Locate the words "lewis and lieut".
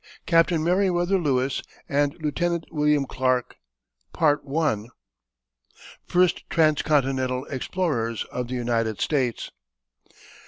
1.19-2.65